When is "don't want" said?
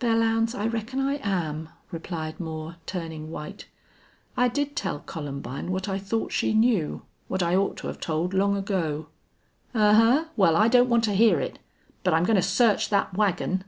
10.66-11.04